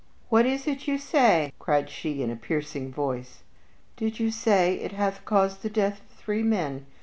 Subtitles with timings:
[0.29, 3.43] "What is it you say?" cried she, in a piercing voice.
[3.95, 6.87] "Did you say it hath caused the death of three men?